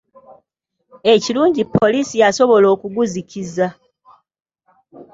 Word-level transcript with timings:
Ekirungi 1.13 1.61
poliisi 1.73 2.13
yasobola 2.23 2.67
okuguzikiza. 2.75 3.67